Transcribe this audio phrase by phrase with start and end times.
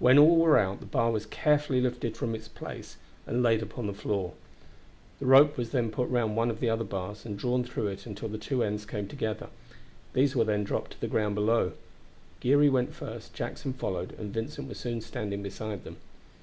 [0.00, 3.86] When all were out the bar was carefully lifted from its place and laid upon
[3.86, 4.34] the floor.
[5.18, 8.04] The rope was then put round one of the other bars and drawn through it
[8.04, 9.48] until the two ends came together.
[10.12, 11.72] These were then dropped to the ground below.
[12.40, 15.96] Geary went first, Jackson followed, and Vincent was soon standing beside them.